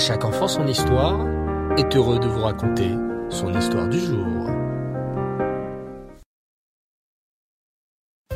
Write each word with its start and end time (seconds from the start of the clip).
chaque 0.00 0.24
enfant 0.24 0.48
son 0.48 0.66
histoire 0.66 1.26
est 1.76 1.94
heureux 1.94 2.18
de 2.18 2.26
vous 2.26 2.40
raconter 2.40 2.88
son 3.28 3.54
histoire 3.54 3.86
du 3.86 3.98
jour. 4.00 4.26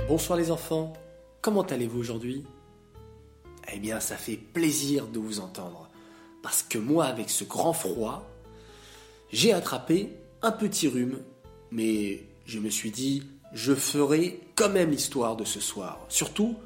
Bonsoir 0.07 0.39
les 0.39 0.51
enfants, 0.51 0.93
comment 1.41 1.63
allez-vous 1.63 1.99
aujourd'hui? 1.99 2.45
Eh 3.73 3.79
bien 3.79 3.99
ça 3.99 4.17
fait 4.17 4.37
plaisir 4.37 5.07
de 5.07 5.19
vous 5.19 5.41
entendre, 5.41 5.89
parce 6.43 6.63
que 6.63 6.77
moi 6.77 7.07
avec 7.07 7.31
ce 7.31 7.45
grand 7.45 7.73
froid, 7.73 8.29
j'ai 9.33 9.55
attrapé 9.55 10.13
un 10.43 10.53
petit 10.53 10.87
rhume, 10.87 11.23
mais 11.71 12.25
je 12.45 12.59
me 12.59 12.69
suis 12.69 12.91
dit, 12.91 13.23
je 13.55 13.75
ferai 13.75 14.39
quand 14.55 14.69
même 14.69 14.91
l'histoire 14.91 15.35
de 15.35 15.45
ce 15.45 15.61
soir, 15.61 16.05
surtout 16.11 16.57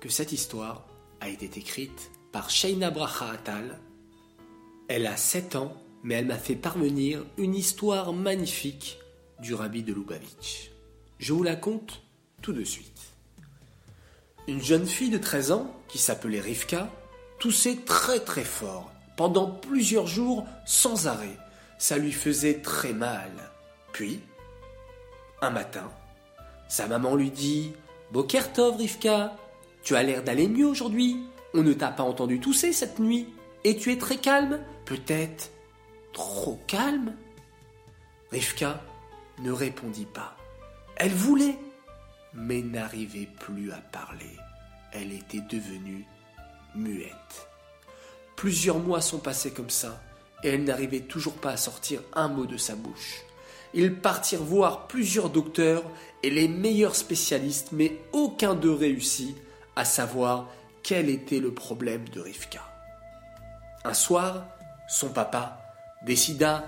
que 0.00 0.08
cette 0.08 0.32
histoire 0.32 0.86
a 1.20 1.28
été 1.28 1.44
écrite 1.58 2.10
par 2.32 2.48
Shaina 2.48 2.90
Bracha 2.90 3.28
Atal. 3.32 3.78
Elle 4.88 5.06
a 5.06 5.18
7 5.18 5.56
ans, 5.56 5.76
mais 6.02 6.14
elle 6.14 6.24
m'a 6.24 6.38
fait 6.38 6.54
parvenir 6.54 7.22
une 7.36 7.54
histoire 7.54 8.14
magnifique 8.14 8.98
du 9.38 9.52
rabbi 9.52 9.82
de 9.82 9.92
Lubavitch. 9.92 10.70
Je 11.18 11.34
vous 11.34 11.42
la 11.42 11.56
conte 11.56 12.02
tout 12.40 12.54
de 12.54 12.64
suite. 12.64 13.12
Une 14.46 14.62
jeune 14.62 14.86
fille 14.86 15.10
de 15.10 15.18
13 15.18 15.52
ans, 15.52 15.76
qui 15.88 15.98
s'appelait 15.98 16.40
Rivka, 16.40 16.90
toussait 17.38 17.80
très 17.84 18.20
très 18.20 18.44
fort, 18.44 18.90
pendant 19.18 19.50
plusieurs 19.50 20.06
jours 20.06 20.46
sans 20.64 21.06
arrêt. 21.06 21.36
Ça 21.76 21.98
lui 21.98 22.12
faisait 22.12 22.62
très 22.62 22.94
mal. 22.94 23.30
Puis, 23.92 24.20
un 25.42 25.50
matin, 25.50 25.90
sa 26.68 26.86
maman 26.86 27.14
lui 27.14 27.30
dit 27.30 27.72
Bokertov, 28.10 28.78
Rivka, 28.78 29.36
tu 29.82 29.96
as 29.96 30.02
l'air 30.02 30.24
d'aller 30.24 30.48
mieux 30.48 30.66
aujourd'hui. 30.66 31.18
On 31.52 31.62
ne 31.62 31.74
t'a 31.74 31.88
pas 31.88 32.04
entendu 32.04 32.40
tousser 32.40 32.72
cette 32.72 32.98
nuit. 32.98 33.26
Et 33.64 33.76
tu 33.76 33.92
es 33.92 33.98
très 33.98 34.18
calme 34.18 34.60
Peut-être 34.84 35.50
trop 36.12 36.58
calme 36.66 37.14
Rivka 38.30 38.82
ne 39.40 39.52
répondit 39.52 40.06
pas. 40.06 40.36
Elle 40.96 41.12
voulait, 41.12 41.58
mais 42.34 42.62
n'arrivait 42.62 43.28
plus 43.38 43.72
à 43.72 43.76
parler. 43.78 44.36
Elle 44.92 45.12
était 45.12 45.42
devenue 45.48 46.04
muette. 46.74 47.48
Plusieurs 48.36 48.78
mois 48.78 49.00
sont 49.00 49.18
passés 49.18 49.52
comme 49.52 49.70
ça, 49.70 50.02
et 50.42 50.48
elle 50.48 50.64
n'arrivait 50.64 51.00
toujours 51.00 51.34
pas 51.34 51.50
à 51.50 51.56
sortir 51.56 52.00
un 52.14 52.28
mot 52.28 52.46
de 52.46 52.56
sa 52.56 52.74
bouche. 52.74 53.22
Ils 53.74 53.94
partirent 53.94 54.42
voir 54.42 54.86
plusieurs 54.86 55.30
docteurs 55.30 55.84
et 56.22 56.30
les 56.30 56.48
meilleurs 56.48 56.96
spécialistes, 56.96 57.68
mais 57.72 57.98
aucun 58.12 58.54
d'eux 58.54 58.74
réussit 58.74 59.36
à 59.76 59.84
savoir 59.84 60.48
quel 60.82 61.10
était 61.10 61.40
le 61.40 61.52
problème 61.52 62.08
de 62.08 62.20
Rivka. 62.20 62.77
Un 63.84 63.94
soir, 63.94 64.46
son 64.88 65.08
papa 65.08 65.58
décida 66.02 66.64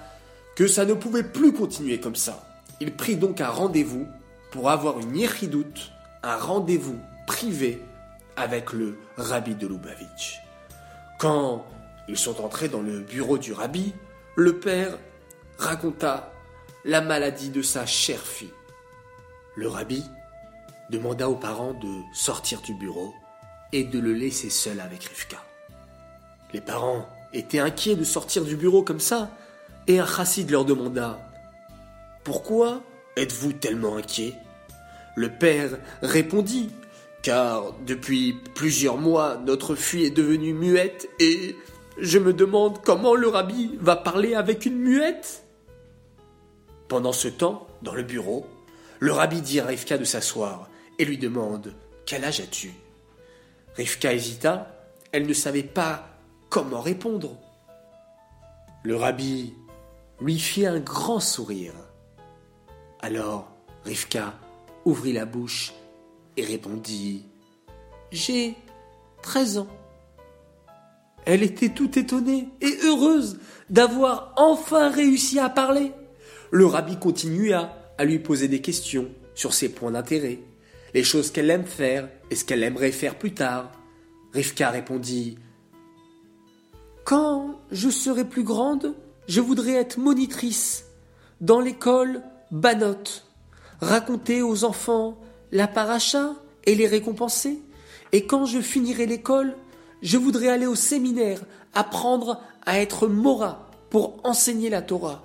que 0.56 0.66
ça 0.66 0.84
ne 0.84 0.94
pouvait 0.94 1.24
plus 1.24 1.52
continuer 1.52 2.00
comme 2.00 2.16
ça. 2.16 2.44
Il 2.80 2.94
prit 2.94 3.16
donc 3.16 3.40
un 3.40 3.48
rendez-vous 3.48 4.08
pour 4.50 4.70
avoir 4.70 4.98
une 4.98 5.16
yéchidoute, 5.16 5.92
un 6.22 6.36
rendez-vous 6.36 6.98
privé 7.26 7.82
avec 8.36 8.72
le 8.72 8.98
rabbi 9.16 9.54
de 9.54 9.66
Lubavitch. 9.66 10.40
Quand 11.18 11.66
ils 12.08 12.18
sont 12.18 12.40
entrés 12.42 12.68
dans 12.68 12.82
le 12.82 13.00
bureau 13.00 13.38
du 13.38 13.52
rabbi, 13.52 13.92
le 14.36 14.58
père 14.58 14.98
raconta 15.58 16.32
la 16.84 17.00
maladie 17.00 17.50
de 17.50 17.62
sa 17.62 17.86
chère 17.86 18.22
fille. 18.22 18.52
Le 19.56 19.68
rabbi 19.68 20.04
demanda 20.90 21.28
aux 21.28 21.36
parents 21.36 21.74
de 21.74 22.02
sortir 22.14 22.62
du 22.62 22.74
bureau 22.74 23.14
et 23.72 23.84
de 23.84 23.98
le 23.98 24.12
laisser 24.12 24.50
seul 24.50 24.80
avec 24.80 25.04
Rivka. 25.04 25.49
Les 26.52 26.60
parents 26.60 27.06
étaient 27.32 27.60
inquiets 27.60 27.96
de 27.96 28.04
sortir 28.04 28.44
du 28.44 28.56
bureau 28.56 28.82
comme 28.82 29.00
ça, 29.00 29.30
et 29.86 29.98
un 29.98 30.06
chassid 30.06 30.50
leur 30.50 30.64
demanda 30.64 31.18
Pourquoi 32.24 32.82
êtes-vous 33.16 33.52
tellement 33.52 33.96
inquiet 33.96 34.34
Le 35.16 35.30
père 35.30 35.70
répondit 36.02 36.70
Car 37.22 37.72
depuis 37.86 38.36
plusieurs 38.54 38.98
mois, 38.98 39.40
notre 39.44 39.74
fille 39.74 40.04
est 40.04 40.10
devenue 40.10 40.52
muette 40.52 41.08
et 41.18 41.56
je 41.98 42.18
me 42.18 42.32
demande 42.32 42.80
comment 42.82 43.14
le 43.14 43.28
rabbi 43.28 43.78
va 43.80 43.96
parler 43.96 44.34
avec 44.34 44.66
une 44.66 44.78
muette. 44.78 45.44
Pendant 46.88 47.12
ce 47.12 47.28
temps, 47.28 47.66
dans 47.82 47.94
le 47.94 48.02
bureau, 48.02 48.46
le 48.98 49.12
rabbi 49.12 49.40
dit 49.40 49.60
à 49.60 49.66
Rivka 49.66 49.98
de 49.98 50.04
s'asseoir 50.04 50.68
et 50.98 51.04
lui 51.04 51.18
demande 51.18 51.74
Quel 52.06 52.24
âge 52.24 52.40
as-tu? 52.40 52.72
Rivka 53.76 54.12
hésita, 54.12 54.88
elle 55.12 55.26
ne 55.26 55.32
savait 55.32 55.62
pas 55.62 56.09
comment 56.50 56.80
répondre? 56.80 57.38
Le 58.82 58.96
rabbi 58.96 59.54
lui 60.20 60.38
fit 60.38 60.66
un 60.66 60.80
grand 60.80 61.20
sourire. 61.20 61.72
Alors 63.00 63.50
Rivka 63.84 64.34
ouvrit 64.84 65.14
la 65.14 65.24
bouche 65.24 65.72
et 66.36 66.44
répondit 66.44 67.24
J'ai 68.12 68.56
treize 69.22 69.56
ans. 69.56 69.68
Elle 71.24 71.42
était 71.42 71.70
tout 71.70 71.98
étonnée 71.98 72.48
et 72.60 72.76
heureuse 72.84 73.38
d'avoir 73.70 74.34
enfin 74.36 74.90
réussi 74.90 75.38
à 75.38 75.48
parler. 75.48 75.92
Le 76.50 76.66
rabbi 76.66 76.98
continua 76.98 77.76
à 77.96 78.04
lui 78.04 78.18
poser 78.18 78.48
des 78.48 78.60
questions 78.60 79.08
sur 79.34 79.54
ses 79.54 79.68
points 79.70 79.92
d'intérêt 79.92 80.40
les 80.94 81.04
choses 81.04 81.30
qu'elle 81.30 81.50
aime 81.50 81.66
faire 81.66 82.08
et 82.30 82.36
ce 82.36 82.44
qu'elle 82.44 82.62
aimerait 82.62 82.92
faire 82.92 83.16
plus 83.16 83.32
tard. 83.32 83.70
Rivka 84.32 84.70
répondit 84.70 85.38
Quand 87.10 87.58
je 87.72 87.90
serai 87.90 88.24
plus 88.24 88.44
grande, 88.44 88.94
je 89.26 89.40
voudrais 89.40 89.72
être 89.72 89.98
monitrice 89.98 90.84
dans 91.40 91.58
l'école 91.58 92.22
Banot, 92.52 93.24
raconter 93.80 94.42
aux 94.42 94.62
enfants 94.62 95.18
la 95.50 95.66
paracha 95.66 96.36
et 96.66 96.76
les 96.76 96.86
récompenser. 96.86 97.58
Et 98.12 98.26
quand 98.26 98.44
je 98.46 98.60
finirai 98.60 99.06
l'école, 99.06 99.56
je 100.02 100.18
voudrais 100.18 100.50
aller 100.50 100.68
au 100.68 100.76
séminaire, 100.76 101.40
apprendre 101.74 102.40
à 102.64 102.78
être 102.78 103.08
Mora 103.08 103.68
pour 103.90 104.20
enseigner 104.22 104.70
la 104.70 104.80
Torah. 104.80 105.24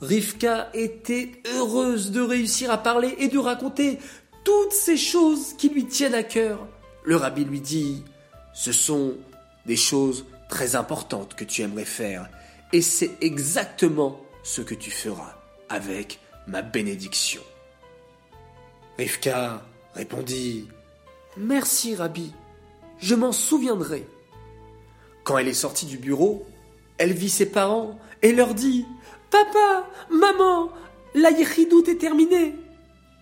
Rivka 0.00 0.70
était 0.72 1.32
heureuse 1.56 2.12
de 2.12 2.20
réussir 2.20 2.70
à 2.70 2.78
parler 2.78 3.16
et 3.18 3.26
de 3.26 3.38
raconter 3.38 3.98
toutes 4.44 4.72
ces 4.72 4.96
choses 4.96 5.52
qui 5.54 5.68
lui 5.68 5.86
tiennent 5.86 6.14
à 6.14 6.22
cœur. 6.22 6.64
Le 7.02 7.16
rabbi 7.16 7.44
lui 7.44 7.60
dit, 7.60 8.04
ce 8.54 8.70
sont 8.70 9.14
des 9.66 9.74
choses 9.74 10.26
très 10.50 10.76
importantes 10.76 11.34
que 11.34 11.44
tu 11.44 11.62
aimerais 11.62 11.86
faire, 11.86 12.28
et 12.72 12.82
c'est 12.82 13.16
exactement 13.22 14.20
ce 14.42 14.60
que 14.60 14.74
tu 14.74 14.90
feras 14.90 15.34
avec 15.68 16.20
ma 16.46 16.60
bénédiction. 16.60 17.42
Rivka 18.98 19.62
répondit, 19.94 20.68
Merci 21.36 21.94
Rabbi, 21.94 22.32
je 22.98 23.14
m'en 23.14 23.32
souviendrai. 23.32 24.06
Quand 25.24 25.38
elle 25.38 25.48
est 25.48 25.54
sortie 25.54 25.86
du 25.86 25.96
bureau, 25.96 26.46
elle 26.98 27.12
vit 27.12 27.30
ses 27.30 27.46
parents 27.46 27.98
et 28.22 28.32
leur 28.32 28.54
dit 28.54 28.84
Papa, 29.30 29.88
maman, 30.10 30.70
la 31.14 31.30
est 31.30 31.98
terminée. 31.98 32.54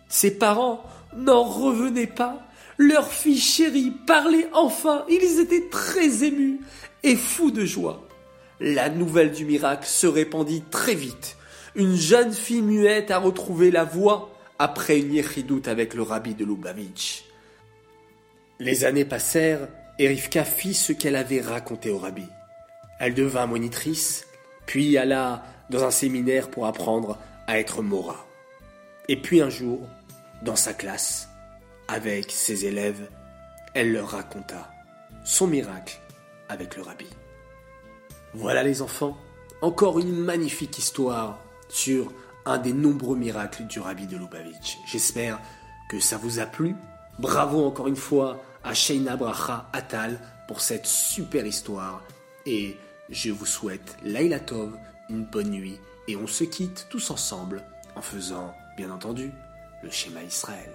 Ses 0.09 0.33
parents 0.33 0.83
n'en 1.17 1.45
revenaient 1.45 2.07
pas. 2.07 2.48
Leur 2.79 3.13
fille 3.13 3.41
chérie 3.41 3.93
parlait 4.07 4.49
enfin. 4.53 5.05
Ils 5.09 5.41
étaient 5.41 5.69
très 5.69 6.25
émus 6.25 6.61
et 7.03 7.17
fous 7.17 7.51
de 7.51 7.65
joie. 7.65 8.07
La 8.61 8.89
nouvelle 8.89 9.33
du 9.33 9.45
miracle 9.45 9.87
se 9.87 10.07
répandit 10.07 10.63
très 10.71 10.95
vite. 10.95 11.37
Une 11.75 11.97
jeune 11.97 12.33
fille 12.33 12.63
muette 12.63 13.11
a 13.11 13.19
retrouvé 13.19 13.71
la 13.71 13.85
voix 13.85 14.31
après 14.59 14.99
une 14.99 15.13
yéchidoute 15.13 15.69
avec 15.69 15.95
le 15.95 16.03
rabbi 16.03 16.35
de 16.35 16.45
Lubavitch. 16.45 17.25
Les 18.61 18.85
années 18.85 19.05
passèrent 19.05 19.69
et 19.99 20.09
Rivka 20.09 20.45
fit 20.45 20.75
ce 20.75 20.93
qu'elle 20.93 21.17
avait 21.17 21.41
raconté 21.41 21.91
au 21.91 21.99
rabbi. 21.99 22.27
Elle 23.01 23.15
devint 23.15 23.47
monitrice, 23.47 24.27
puis 24.67 24.99
alla 24.99 25.45
dans 25.71 25.85
un 25.85 25.91
séminaire 25.91 26.51
pour 26.51 26.67
apprendre 26.67 27.19
à 27.47 27.59
être 27.59 27.83
Mora. 27.83 28.27
Et 29.09 29.17
puis 29.17 29.41
un 29.41 29.51
jour, 29.51 29.81
dans 30.43 30.57
sa 30.57 30.75
classe, 30.75 31.29
avec 31.89 32.31
ses 32.31 32.67
élèves, 32.67 33.09
elle 33.75 33.93
leur 33.93 34.11
raconta 34.11 34.71
son 35.25 35.47
miracle 35.47 35.99
avec 36.49 36.77
le 36.77 36.83
rabbi. 36.83 37.07
Voilà 38.35 38.63
les 38.63 38.83
enfants, 38.83 39.17
encore 39.63 39.99
une 39.99 40.15
magnifique 40.15 40.79
histoire 40.79 41.39
sur 41.69 42.13
un 42.45 42.59
des 42.59 42.73
nombreux 42.73 43.17
miracles 43.17 43.65
du 43.65 43.81
rabbi 43.81 44.07
de 44.07 44.17
Lubavitch. 44.17 44.79
J'espère 44.87 45.41
que 45.91 46.01
ça 46.01 46.19
vous 46.19 46.39
a 46.39 46.47
plu. 46.47 46.77
Bravo 47.19 47.65
encore 47.65 47.89
une 47.89 47.97
fois 47.97 48.43
à 48.65 48.75
Sheina 48.75 49.17
Bracha 49.17 49.69
Atal 49.73 50.19
pour 50.47 50.61
cette 50.61 50.87
super 50.87 51.47
histoire. 51.47 52.03
Et 52.47 52.77
je 53.11 53.31
vous 53.31 53.47
souhaite 53.47 53.97
Laila 54.03 54.41
Tov, 54.41 54.77
une 55.09 55.25
bonne 55.25 55.51
nuit. 55.51 55.81
Et 56.07 56.17
on 56.17 56.27
se 56.27 56.45
quitte 56.45 56.87
tous 56.89 57.11
ensemble 57.11 57.63
en 57.97 58.03
faisant, 58.03 58.55
bien 58.77 58.91
entendu, 58.91 59.31
le 59.83 59.91
schéma 59.91 60.23
Israël. 60.23 60.73